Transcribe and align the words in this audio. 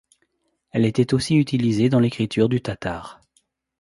Elle 0.71 0.87
était 0.87 1.13
aussi 1.13 1.35
utilisée 1.37 1.87
dans 1.89 1.99
l’écriture 1.99 2.49
du 2.49 2.59
tatar. 2.59 3.21